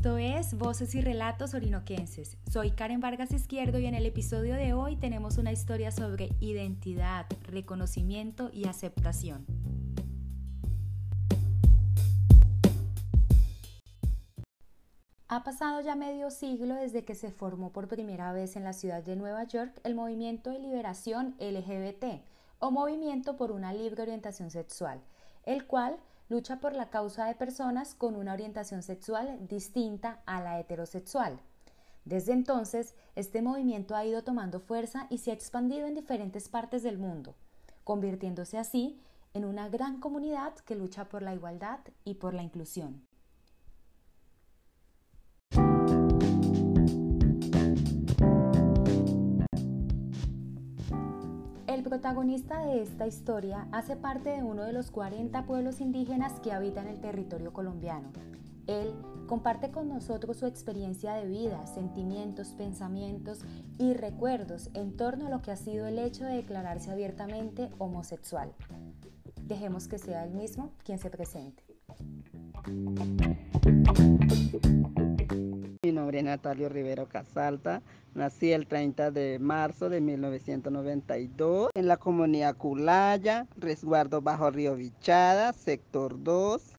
Esto 0.00 0.16
es 0.16 0.56
Voces 0.56 0.94
y 0.94 1.02
Relatos 1.02 1.52
Orinoquenses. 1.52 2.38
Soy 2.50 2.70
Karen 2.70 3.00
Vargas 3.00 3.32
Izquierdo 3.32 3.78
y 3.78 3.84
en 3.84 3.94
el 3.94 4.06
episodio 4.06 4.54
de 4.54 4.72
hoy 4.72 4.96
tenemos 4.96 5.36
una 5.36 5.52
historia 5.52 5.90
sobre 5.90 6.30
identidad, 6.40 7.26
reconocimiento 7.42 8.48
y 8.50 8.66
aceptación. 8.66 9.44
Ha 15.28 15.44
pasado 15.44 15.82
ya 15.82 15.94
medio 15.96 16.30
siglo 16.30 16.76
desde 16.76 17.04
que 17.04 17.14
se 17.14 17.30
formó 17.30 17.70
por 17.70 17.86
primera 17.86 18.32
vez 18.32 18.56
en 18.56 18.64
la 18.64 18.72
ciudad 18.72 19.02
de 19.02 19.16
Nueva 19.16 19.44
York 19.44 19.82
el 19.84 19.94
movimiento 19.94 20.48
de 20.48 20.60
liberación 20.60 21.34
LGBT 21.38 22.22
o 22.58 22.70
movimiento 22.70 23.36
por 23.36 23.52
una 23.52 23.74
libre 23.74 24.00
orientación 24.00 24.50
sexual, 24.50 25.02
el 25.44 25.66
cual 25.66 25.98
lucha 26.30 26.60
por 26.60 26.74
la 26.74 26.88
causa 26.90 27.26
de 27.26 27.34
personas 27.34 27.94
con 27.94 28.14
una 28.14 28.32
orientación 28.32 28.82
sexual 28.84 29.48
distinta 29.48 30.22
a 30.26 30.40
la 30.40 30.60
heterosexual. 30.60 31.40
Desde 32.04 32.32
entonces, 32.32 32.94
este 33.16 33.42
movimiento 33.42 33.96
ha 33.96 34.04
ido 34.06 34.22
tomando 34.22 34.60
fuerza 34.60 35.08
y 35.10 35.18
se 35.18 35.32
ha 35.32 35.34
expandido 35.34 35.86
en 35.86 35.94
diferentes 35.94 36.48
partes 36.48 36.84
del 36.84 36.98
mundo, 36.98 37.34
convirtiéndose 37.82 38.58
así 38.58 39.00
en 39.34 39.44
una 39.44 39.68
gran 39.68 40.00
comunidad 40.00 40.54
que 40.54 40.76
lucha 40.76 41.04
por 41.06 41.22
la 41.22 41.34
igualdad 41.34 41.80
y 42.04 42.14
por 42.14 42.32
la 42.32 42.44
inclusión. 42.44 43.09
El 51.70 51.84
protagonista 51.84 52.66
de 52.66 52.82
esta 52.82 53.06
historia 53.06 53.68
hace 53.70 53.94
parte 53.94 54.30
de 54.30 54.42
uno 54.42 54.64
de 54.64 54.72
los 54.72 54.90
40 54.90 55.46
pueblos 55.46 55.80
indígenas 55.80 56.40
que 56.40 56.50
habitan 56.50 56.88
el 56.88 57.00
territorio 57.00 57.52
colombiano. 57.52 58.10
Él 58.66 58.92
comparte 59.28 59.70
con 59.70 59.88
nosotros 59.88 60.38
su 60.38 60.46
experiencia 60.46 61.12
de 61.12 61.28
vida, 61.28 61.64
sentimientos, 61.68 62.54
pensamientos 62.54 63.38
y 63.78 63.94
recuerdos 63.94 64.70
en 64.74 64.96
torno 64.96 65.28
a 65.28 65.30
lo 65.30 65.42
que 65.42 65.52
ha 65.52 65.56
sido 65.56 65.86
el 65.86 66.00
hecho 66.00 66.24
de 66.24 66.34
declararse 66.34 66.90
abiertamente 66.90 67.70
homosexual. 67.78 68.52
Dejemos 69.40 69.86
que 69.86 69.98
sea 69.98 70.24
él 70.24 70.34
mismo 70.34 70.72
quien 70.82 70.98
se 70.98 71.08
presente. 71.08 71.62
Nombre 76.10 76.22
Natalio 76.24 76.68
Rivero 76.68 77.06
Casalta. 77.06 77.82
Nací 78.14 78.50
el 78.50 78.66
30 78.66 79.12
de 79.12 79.38
marzo 79.38 79.88
de 79.88 80.00
1992 80.00 81.70
en 81.72 81.86
la 81.86 81.98
comunidad 81.98 82.56
Culaya, 82.56 83.46
resguardo 83.56 84.20
bajo 84.20 84.50
Río 84.50 84.74
Bichada, 84.74 85.52
sector 85.52 86.20
2, 86.20 86.74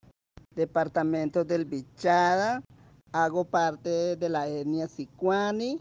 departamento 0.53 1.45
del 1.45 1.63
Bichada. 1.63 2.61
Hago 3.13 3.45
parte 3.45 4.17
de 4.17 4.27
la 4.27 4.49
etnia 4.49 4.89
Sicuani. 4.89 5.79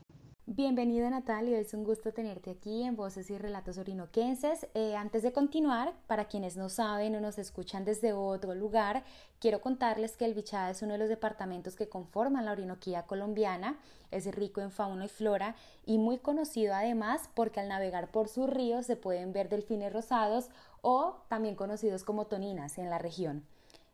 Bienvenido 0.52 1.08
Natalia, 1.08 1.60
es 1.60 1.74
un 1.74 1.84
gusto 1.84 2.10
tenerte 2.10 2.50
aquí 2.50 2.82
en 2.82 2.96
Voces 2.96 3.30
y 3.30 3.38
Relatos 3.38 3.78
Orinoquenses. 3.78 4.66
Eh, 4.74 4.96
antes 4.96 5.22
de 5.22 5.32
continuar, 5.32 5.92
para 6.08 6.24
quienes 6.24 6.56
no 6.56 6.68
saben 6.68 7.14
o 7.14 7.20
nos 7.20 7.38
escuchan 7.38 7.84
desde 7.84 8.12
otro 8.12 8.56
lugar, 8.56 9.04
quiero 9.38 9.60
contarles 9.60 10.16
que 10.16 10.24
el 10.24 10.34
Bichada 10.34 10.70
es 10.70 10.82
uno 10.82 10.94
de 10.94 10.98
los 10.98 11.08
departamentos 11.08 11.76
que 11.76 11.88
conforman 11.88 12.46
la 12.46 12.50
Orinoquía 12.50 13.04
colombiana. 13.04 13.78
Es 14.10 14.26
rico 14.34 14.60
en 14.60 14.72
fauna 14.72 15.04
y 15.04 15.08
flora 15.08 15.54
y 15.86 15.98
muy 15.98 16.18
conocido 16.18 16.74
además 16.74 17.30
porque 17.34 17.60
al 17.60 17.68
navegar 17.68 18.10
por 18.10 18.26
sus 18.26 18.50
ríos 18.50 18.86
se 18.86 18.96
pueden 18.96 19.32
ver 19.32 19.50
delfines 19.50 19.92
rosados 19.92 20.48
o 20.82 21.18
también 21.28 21.54
conocidos 21.54 22.02
como 22.02 22.26
toninas 22.26 22.76
en 22.76 22.90
la 22.90 22.98
región. 22.98 23.44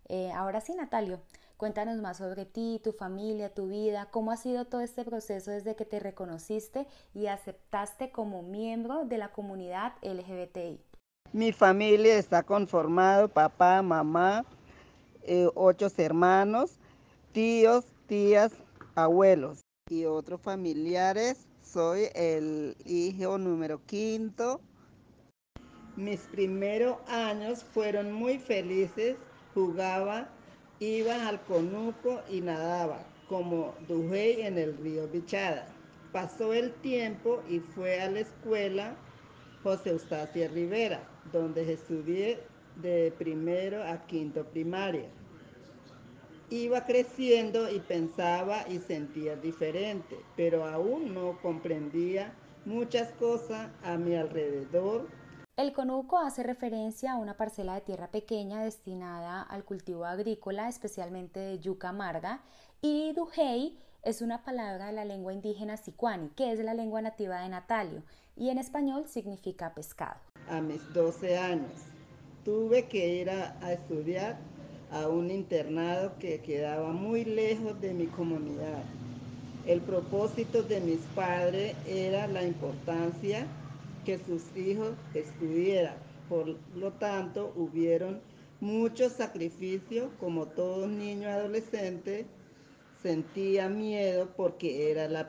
Eh, 0.09 0.33
ahora 0.33 0.63
sí, 0.63 0.75
Natalio, 0.75 1.21
Cuéntanos 1.57 1.97
más 2.03 2.19
sobre 2.19 2.45
ti, 2.45 2.83
tu 2.85 2.93
familia, 2.93 3.49
tu 3.49 3.69
vida, 3.69 4.09
cómo 4.11 4.31
ha 4.31 4.37
sido 4.37 4.67
todo 4.67 4.83
este 4.83 5.07
proceso 5.07 5.51
desde 5.51 5.75
que 5.75 5.87
te 5.87 5.99
reconociste 6.01 6.87
y 7.15 7.29
aceptaste 7.29 8.11
como 8.11 8.43
miembro 8.43 9.07
de 9.07 9.17
la 9.17 9.33
comunidad 9.33 9.95
LGBTI. 10.03 10.79
Mi 11.33 11.53
familia 11.53 12.19
está 12.19 12.43
conformado, 12.43 13.29
papá, 13.29 13.81
mamá, 13.81 14.45
eh, 15.23 15.49
ocho 15.55 15.89
hermanos, 15.97 16.73
tíos, 17.33 17.87
tías, 18.07 18.53
abuelos 18.95 19.61
y 19.89 20.05
otros 20.05 20.43
familiares. 20.43 21.47
Soy 21.63 22.09
el 22.15 22.77
hijo 22.85 23.39
número 23.39 23.81
quinto. 23.87 24.61
Mis 25.97 26.21
primeros 26.21 26.99
años 27.09 27.65
fueron 27.65 28.13
muy 28.13 28.39
felices. 28.39 29.17
Jugaba 29.55 30.29
Iba 30.79 31.29
al 31.29 31.41
conuco 31.45 32.21
y 32.31 32.43
nadaba 32.43 32.99
como 33.29 33.75
Dujey 33.89 34.43
en 34.43 34.59
el 34.59 34.77
río 34.77 35.09
Bichada. 35.09 35.67
Pasó 36.13 36.53
el 36.53 36.71
tiempo 36.75 37.43
y 37.49 37.61
fue 37.61 38.01
a 38.03 38.11
la 38.11 38.21
escuela 38.21 38.95
José 39.63 39.91
Eustacia 39.91 40.49
Rivera, 40.49 41.01
donde 41.33 41.73
estudié 41.73 42.41
de 42.83 43.11
primero 43.19 43.83
a 43.83 44.07
quinto 44.07 44.45
primaria. 44.45 45.09
Iba 46.51 46.85
creciendo 46.85 47.71
y 47.71 47.81
pensaba 47.81 48.69
y 48.69 48.79
sentía 48.79 49.35
diferente, 49.35 50.17
pero 50.37 50.67
aún 50.67 51.15
no 51.15 51.39
comprendía 51.41 52.35
muchas 52.67 53.13
cosas 53.13 53.71
a 53.83 53.97
mi 53.97 54.15
alrededor 54.15 55.09
el 55.57 55.73
conuco 55.73 56.19
hace 56.19 56.43
referencia 56.43 57.13
a 57.13 57.17
una 57.17 57.39
parcela 57.39 57.75
de 57.75 57.81
tierra 57.81 58.11
pequeña 58.11 58.63
destinada 58.63 59.41
al 59.41 59.65
cultivo 59.65 60.05
agrícola, 60.05 60.69
especialmente 60.69 61.41
de 61.41 61.59
yuca 61.59 61.89
amarga, 61.89 62.43
y 62.83 63.15
dujei 63.15 63.79
es 64.03 64.21
una 64.21 64.45
palabra 64.45 64.89
de 64.89 64.93
la 64.93 65.07
lengua 65.07 65.33
indígena 65.33 65.79
sicuani, 65.79 66.29
que 66.37 66.53
es 66.53 66.59
la 66.59 66.75
lengua 66.75 67.01
nativa 67.01 67.41
de 67.41 67.49
Natalio, 67.49 68.03
y 68.37 68.51
en 68.51 68.59
español 68.59 69.09
significa 69.09 69.73
pescado. 69.73 70.21
A 70.51 70.61
mis 70.61 70.93
12 70.93 71.39
años 71.39 71.73
tuve 72.45 72.87
que 72.87 73.09
ir 73.09 73.31
a, 73.31 73.57
a 73.63 73.73
estudiar 73.73 74.37
a 74.93 75.09
un 75.09 75.31
internado 75.31 76.19
que 76.19 76.43
quedaba 76.43 76.93
muy 76.93 77.25
lejos 77.25 77.81
de 77.81 77.95
mi 77.95 78.09
comunidad. 78.09 78.83
El 79.67 79.81
propósito 79.81 80.63
de 80.63 80.81
mis 80.81 81.01
padres 81.15 81.75
era 81.87 82.27
la 82.27 82.43
importancia 82.43 83.47
que 84.07 84.19
sus 84.21 84.57
hijos 84.57 84.93
estuvieran. 85.15 85.97
Por 86.29 86.57
lo 86.77 86.93
tanto, 86.93 87.53
hubieron 87.57 88.21
muchos 88.61 89.13
sacrificios, 89.13 90.09
como 90.21 90.47
todo 90.47 90.87
niño 90.87 91.29
adolescente, 91.29 92.25
sentía 93.03 93.69
miedo 93.69 94.29
porque 94.37 94.91
era 94.91 95.09
la, 95.09 95.29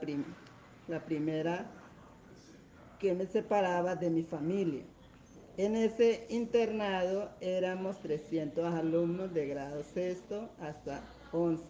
la 0.87 1.05
primera 1.05 1.65
que 2.99 3.13
me 3.13 3.25
separaba 3.25 3.95
de 3.95 4.11
mi 4.11 4.23
familia. 4.23 4.83
En 5.57 5.75
ese 5.75 6.27
internado 6.29 7.31
éramos 7.41 7.99
300 8.01 8.73
alumnos 8.75 9.33
de 9.33 9.47
grado 9.47 9.83
sexto 9.83 10.49
hasta 10.59 11.01
11. 11.31 11.63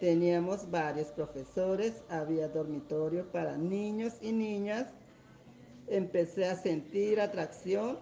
Teníamos 0.00 0.70
varios 0.70 1.08
profesores, 1.08 2.02
había 2.10 2.48
dormitorio 2.48 3.24
para 3.32 3.56
niños 3.56 4.14
y 4.20 4.32
niñas 4.32 4.86
empecé 5.90 6.46
a 6.46 6.56
sentir 6.56 7.20
atracción 7.20 7.98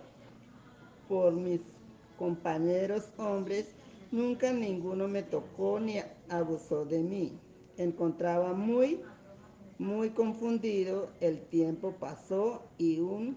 por 1.08 1.32
mis 1.32 1.60
compañeros 2.18 3.08
hombres. 3.16 3.66
Nunca 4.12 4.52
ninguno 4.52 5.08
me 5.08 5.22
tocó 5.22 5.80
ni 5.80 5.96
abusó 6.28 6.84
de 6.84 7.02
mí. 7.02 7.38
Encontraba 7.76 8.52
muy, 8.52 9.00
muy 9.78 10.10
confundido. 10.10 11.10
El 11.20 11.40
tiempo 11.40 11.94
pasó 11.98 12.62
y 12.76 13.00
un, 13.00 13.36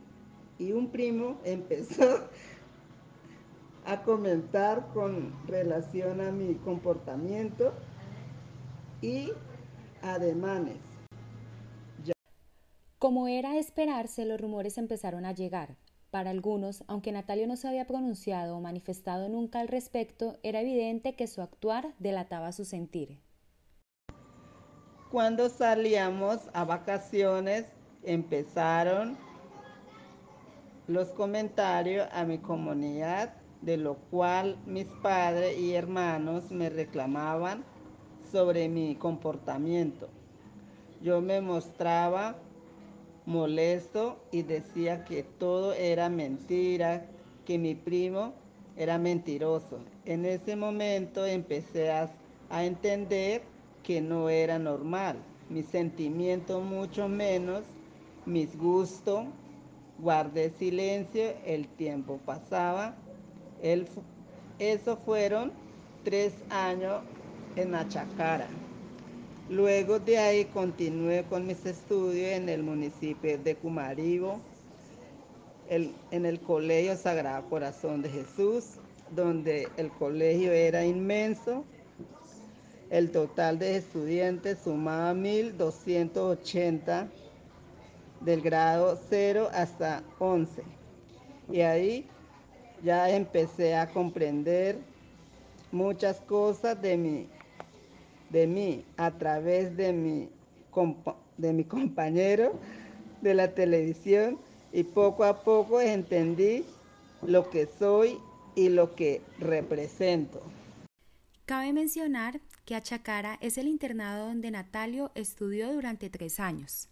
y 0.60 0.74
un 0.74 0.92
primo 0.92 1.40
empezó 1.46 2.20
a 3.86 4.04
comentar 4.04 4.88
con 4.94 5.34
relación 5.48 6.22
a 6.22 6.32
mi 6.32 6.56
comportamiento 6.56 7.74
y 9.02 9.32
ademanes. 10.02 10.91
Como 13.12 13.28
era 13.28 13.58
esperarse, 13.58 14.24
los 14.24 14.40
rumores 14.40 14.78
empezaron 14.78 15.26
a 15.26 15.34
llegar. 15.34 15.76
Para 16.12 16.30
algunos, 16.30 16.86
aunque 16.88 17.12
Natalio 17.12 17.46
no 17.46 17.58
se 17.58 17.68
había 17.68 17.86
pronunciado 17.86 18.56
o 18.56 18.62
manifestado 18.62 19.28
nunca 19.28 19.60
al 19.60 19.68
respecto, 19.68 20.38
era 20.44 20.62
evidente 20.62 21.14
que 21.14 21.28
su 21.28 21.42
actuar 21.42 21.94
delataba 22.00 22.54
su 22.54 22.64
sentir. 22.64 23.20
Cuando 25.12 25.50
salíamos 25.50 26.40
a 26.54 26.64
vacaciones, 26.64 27.66
empezaron 28.04 29.18
los 30.88 31.10
comentarios 31.10 32.08
a 32.14 32.24
mi 32.24 32.38
comunidad, 32.38 33.34
de 33.62 33.76
lo 33.76 33.96
cual 34.10 34.58
mis 34.66 34.88
padres 34.88 35.60
y 35.60 35.74
hermanos 35.74 36.50
me 36.50 36.70
reclamaban 36.70 37.66
sobre 38.32 38.70
mi 38.70 38.96
comportamiento. 38.96 40.08
Yo 41.02 41.20
me 41.20 41.42
mostraba 41.42 42.38
molesto 43.26 44.18
y 44.32 44.44
decía 44.44 45.06
que 45.06 45.24
todo 45.24 45.74
era 45.74 46.10
mentira, 46.10 47.06
que 47.46 47.58
mi 47.58 47.76
primo 47.76 48.34
era 48.76 48.98
mentiroso. 48.98 49.80
En 50.06 50.26
ese 50.26 50.56
momento 50.56 51.26
empecé 51.26 51.92
a, 51.92 52.10
entender 52.64 53.44
que 53.84 54.02
no 54.02 54.30
era 54.30 54.60
normal, 54.60 55.16
mis 55.50 55.66
sentimientos 55.68 56.62
mucho 56.64 57.08
menos, 57.08 57.64
mis 58.26 58.58
gustos, 58.58 59.26
guardé 60.00 60.50
silencio, 60.50 61.34
el 61.46 61.68
tiempo 61.68 62.20
pasaba, 62.26 62.96
el, 63.62 63.88
eso 64.60 64.98
fueron 64.98 65.54
tres 66.04 66.34
años 66.50 67.02
en 67.56 67.76
Achacara. 67.76 68.48
Luego 69.52 70.00
de 70.00 70.18
ahí 70.18 70.46
continué 70.46 71.26
con 71.26 71.46
mis 71.46 71.66
estudios 71.66 72.32
en 72.32 72.48
el 72.48 72.64
municipio 72.64 73.38
de 73.38 73.54
Cumaribo, 73.58 74.40
en 75.68 76.26
el 76.26 76.40
Colegio 76.40 76.96
Sagrado 76.96 77.50
Corazón 77.50 78.02
de 78.02 78.08
Jesús, 78.08 78.76
donde 79.14 79.68
el 79.76 79.92
colegio 79.92 80.54
era 80.54 80.86
inmenso. 80.86 81.66
El 82.90 83.12
total 83.12 83.60
de 83.60 83.76
estudiantes 83.76 84.60
sumaba 84.64 85.14
1.280 85.14 87.10
del 88.22 88.42
grado 88.42 88.98
0 89.10 89.50
hasta 89.52 90.02
11. 90.20 90.64
Y 91.52 91.60
ahí 91.60 92.08
ya 92.86 93.10
empecé 93.10 93.76
a 93.76 93.90
comprender 93.90 94.78
muchas 95.74 96.22
cosas 96.22 96.82
de 96.82 96.96
mí, 96.96 97.28
de 98.32 98.48
mí 98.48 98.86
a 98.98 99.12
través 99.12 99.76
de 99.76 99.94
mi, 99.94 100.30
de 101.38 101.54
mi 101.54 101.64
compañero 101.64 102.54
de 103.22 103.34
la 103.34 103.54
televisión 103.54 104.40
y 104.72 104.84
poco 104.84 105.24
a 105.24 105.44
poco 105.44 105.82
entendí 105.82 106.64
lo 107.22 107.50
que 107.50 107.68
soy 107.68 108.18
y 108.56 108.70
lo 108.70 108.96
que 108.96 109.22
represento. 109.40 110.42
Cabe 111.46 111.74
mencionar 111.74 112.40
que 112.66 112.76
Achacara 112.76 113.38
es 113.42 113.58
el 113.58 113.68
internado 113.68 114.28
donde 114.28 114.52
Natalio 114.52 115.12
estudió 115.16 115.74
durante 115.74 116.10
tres 116.10 116.40
años. 116.40 116.88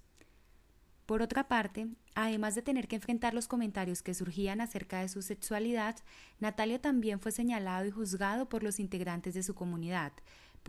Por 1.06 1.21
otra 1.24 1.47
parte, 1.47 1.88
además 2.13 2.53
de 2.53 2.62
tener 2.62 2.88
que 2.88 2.97
enfrentar 2.97 3.33
los 3.33 3.47
comentarios 3.47 4.03
que 4.03 4.13
surgían 4.13 4.62
acerca 4.62 5.00
de 5.00 5.09
su 5.09 5.24
sexualidad, 5.24 5.95
Natalio 6.39 6.80
también 6.80 7.19
fue 7.19 7.31
señalado 7.31 7.88
y 7.88 7.91
juzgado 7.91 8.47
por 8.47 8.62
los 8.62 8.80
integrantes 8.80 9.33
de 9.33 9.41
su 9.41 9.56
comunidad, 9.56 10.12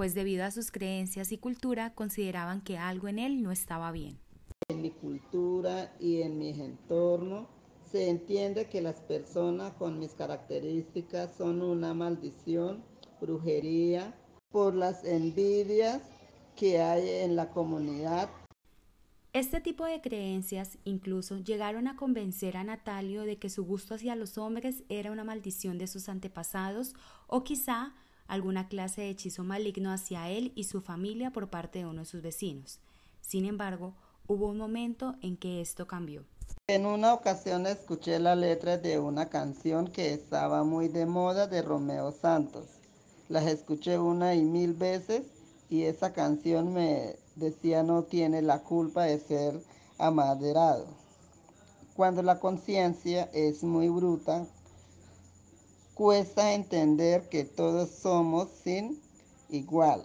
pues 0.00 0.14
debido 0.14 0.46
a 0.46 0.50
sus 0.50 0.70
creencias 0.70 1.30
y 1.30 1.36
cultura 1.36 1.92
consideraban 1.92 2.62
que 2.62 2.78
algo 2.78 3.08
en 3.08 3.18
él 3.18 3.42
no 3.42 3.52
estaba 3.52 3.92
bien. 3.92 4.18
En 4.70 4.80
mi 4.80 4.92
cultura 4.92 5.94
y 6.00 6.22
en 6.22 6.38
mi 6.38 6.58
entorno 6.58 7.50
se 7.92 8.08
entiende 8.08 8.70
que 8.70 8.80
las 8.80 8.98
personas 9.02 9.74
con 9.74 9.98
mis 9.98 10.14
características 10.14 11.36
son 11.36 11.60
una 11.60 11.92
maldición, 11.92 12.82
brujería, 13.20 14.18
por 14.50 14.74
las 14.74 15.04
envidias 15.04 16.00
que 16.56 16.80
hay 16.80 17.06
en 17.06 17.36
la 17.36 17.50
comunidad. 17.50 18.30
Este 19.34 19.60
tipo 19.60 19.84
de 19.84 20.00
creencias 20.00 20.78
incluso 20.84 21.40
llegaron 21.40 21.88
a 21.88 21.96
convencer 21.96 22.56
a 22.56 22.64
Natalio 22.64 23.24
de 23.24 23.36
que 23.36 23.50
su 23.50 23.66
gusto 23.66 23.96
hacia 23.96 24.16
los 24.16 24.38
hombres 24.38 24.82
era 24.88 25.12
una 25.12 25.24
maldición 25.24 25.76
de 25.76 25.86
sus 25.86 26.08
antepasados 26.08 26.94
o 27.26 27.44
quizá 27.44 27.92
alguna 28.30 28.68
clase 28.68 29.02
de 29.02 29.10
hechizo 29.10 29.42
maligno 29.42 29.92
hacia 29.92 30.30
él 30.30 30.52
y 30.54 30.64
su 30.64 30.80
familia 30.80 31.32
por 31.32 31.50
parte 31.50 31.80
de 31.80 31.86
uno 31.86 32.02
de 32.02 32.06
sus 32.06 32.22
vecinos. 32.22 32.78
Sin 33.20 33.44
embargo, 33.44 33.94
hubo 34.28 34.48
un 34.48 34.56
momento 34.56 35.16
en 35.20 35.36
que 35.36 35.60
esto 35.60 35.88
cambió. 35.88 36.24
En 36.68 36.86
una 36.86 37.12
ocasión 37.12 37.66
escuché 37.66 38.20
la 38.20 38.36
letra 38.36 38.78
de 38.78 39.00
una 39.00 39.28
canción 39.28 39.88
que 39.88 40.14
estaba 40.14 40.62
muy 40.62 40.86
de 40.86 41.06
moda 41.06 41.48
de 41.48 41.60
Romeo 41.60 42.12
Santos. 42.12 42.68
Las 43.28 43.46
escuché 43.46 43.98
una 43.98 44.36
y 44.36 44.42
mil 44.42 44.74
veces 44.74 45.24
y 45.68 45.82
esa 45.82 46.12
canción 46.12 46.72
me 46.72 47.16
decía 47.34 47.82
no 47.82 48.04
tiene 48.04 48.42
la 48.42 48.60
culpa 48.60 49.04
de 49.04 49.18
ser 49.18 49.60
amaderado. 49.98 50.86
Cuando 51.96 52.22
la 52.22 52.38
conciencia 52.38 53.28
es 53.32 53.64
muy 53.64 53.88
bruta, 53.88 54.46
cuesta 56.00 56.54
entender 56.54 57.28
que 57.28 57.44
todos 57.44 57.90
somos 57.90 58.48
sin 58.64 58.98
igual. 59.50 60.02